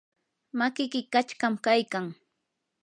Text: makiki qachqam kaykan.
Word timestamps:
makiki 0.57 1.01
qachqam 1.13 1.53
kaykan. 1.65 2.05